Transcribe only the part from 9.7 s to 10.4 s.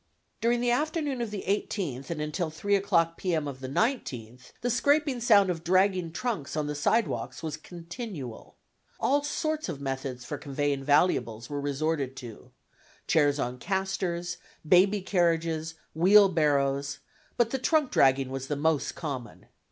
methods for